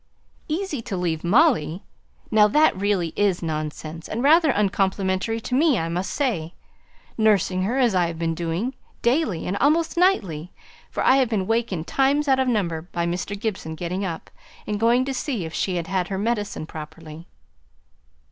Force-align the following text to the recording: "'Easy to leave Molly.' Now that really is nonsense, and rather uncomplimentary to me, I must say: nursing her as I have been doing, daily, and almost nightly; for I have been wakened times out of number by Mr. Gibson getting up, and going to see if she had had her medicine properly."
"'Easy 0.47 0.81
to 0.81 0.97
leave 0.97 1.23
Molly.' 1.23 1.83
Now 2.31 2.47
that 2.47 2.75
really 2.75 3.13
is 3.15 3.43
nonsense, 3.43 4.09
and 4.09 4.23
rather 4.23 4.49
uncomplimentary 4.49 5.39
to 5.41 5.53
me, 5.53 5.77
I 5.77 5.89
must 5.89 6.09
say: 6.09 6.55
nursing 7.19 7.61
her 7.61 7.77
as 7.77 7.93
I 7.93 8.07
have 8.07 8.17
been 8.17 8.33
doing, 8.33 8.73
daily, 9.03 9.45
and 9.45 9.55
almost 9.57 9.97
nightly; 9.97 10.51
for 10.89 11.03
I 11.05 11.17
have 11.17 11.29
been 11.29 11.45
wakened 11.45 11.85
times 11.85 12.27
out 12.27 12.39
of 12.39 12.47
number 12.47 12.81
by 12.81 13.05
Mr. 13.05 13.39
Gibson 13.39 13.75
getting 13.75 14.03
up, 14.03 14.31
and 14.65 14.79
going 14.79 15.05
to 15.05 15.13
see 15.13 15.45
if 15.45 15.53
she 15.53 15.75
had 15.75 15.85
had 15.85 16.07
her 16.07 16.17
medicine 16.17 16.65
properly." 16.65 17.27